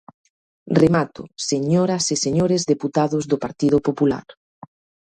[0.81, 1.21] Remato,
[1.51, 4.25] señoras e señores deputados do Partido Popular.